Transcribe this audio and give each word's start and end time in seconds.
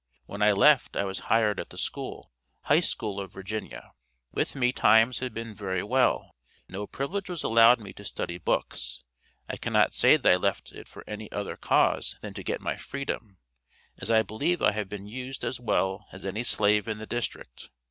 When 0.25 0.41
I 0.41 0.51
left 0.51 0.95
I 0.97 1.03
was 1.03 1.19
hired 1.29 1.59
at 1.59 1.69
the 1.69 1.77
school 1.77 2.31
High 2.61 2.79
School 2.79 3.19
of 3.19 3.31
Virginia. 3.31 3.91
With 4.31 4.55
me 4.55 4.71
times 4.71 5.19
had 5.19 5.31
been 5.31 5.53
very 5.53 5.83
well. 5.83 6.35
No 6.67 6.87
privilege 6.87 7.29
was 7.29 7.43
allowed 7.43 7.79
me 7.79 7.93
to 7.93 8.03
study 8.03 8.39
books. 8.39 9.03
I 9.47 9.57
cannot 9.57 9.93
say 9.93 10.17
that 10.17 10.33
I 10.33 10.37
left 10.37 10.73
for 10.87 11.03
any 11.05 11.31
other 11.31 11.55
cause 11.55 12.17
than 12.21 12.33
to 12.33 12.41
get 12.43 12.61
my 12.61 12.77
freedom, 12.77 13.37
as 13.99 14.09
I 14.09 14.23
believe 14.23 14.59
I 14.59 14.71
have 14.71 14.89
been 14.89 15.05
used 15.05 15.43
as 15.43 15.59
well 15.59 16.07
as 16.11 16.25
any 16.25 16.41
slave 16.41 16.87
in 16.87 16.97
the 16.97 17.05
District. 17.05 17.69